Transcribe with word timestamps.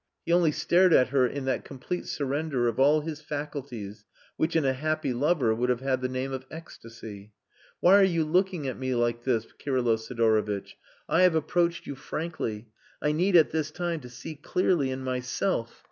He 0.25 0.33
only 0.33 0.51
stared 0.51 0.93
at 0.93 1.09
her 1.09 1.27
in 1.27 1.45
that 1.45 1.63
complete 1.63 2.07
surrender 2.07 2.67
of 2.67 2.79
all 2.79 3.01
his 3.01 3.21
faculties 3.21 4.03
which 4.35 4.55
in 4.55 4.65
a 4.65 4.73
happy 4.73 5.13
lover 5.13 5.53
would 5.53 5.69
have 5.69 5.81
had 5.81 6.01
the 6.01 6.09
name 6.09 6.31
of 6.33 6.43
ecstasy. 6.49 7.33
"Why 7.81 7.99
are 7.99 8.03
you 8.03 8.25
looking 8.25 8.67
at 8.67 8.79
me 8.79 8.95
like 8.95 9.25
this, 9.25 9.45
Kirylo 9.59 9.97
Sidorovitch? 9.97 10.75
I 11.07 11.21
have 11.21 11.35
approached 11.35 11.85
you 11.85 11.93
frankly. 11.93 12.69
I 12.99 13.11
need 13.11 13.35
at 13.35 13.51
this 13.51 13.69
time 13.69 13.99
to 13.99 14.09
see 14.09 14.33
clearly 14.33 14.89
in 14.89 15.03
myself...." 15.03 15.79